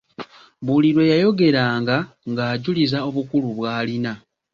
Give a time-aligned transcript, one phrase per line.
[0.65, 1.97] Buli lwe yayogeranga
[2.31, 4.13] ng'ajuliza obukulu bw'alina.